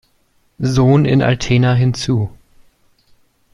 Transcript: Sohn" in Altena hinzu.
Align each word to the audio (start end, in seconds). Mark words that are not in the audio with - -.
Sohn" 0.57 1.05
in 1.05 1.21
Altena 1.21 1.75
hinzu. 1.75 2.31